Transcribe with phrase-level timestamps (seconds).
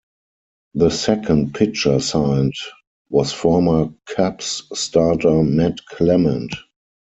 [0.73, 2.55] The second pitcher signed
[3.11, 6.55] was former Cubs starter Matt Clement.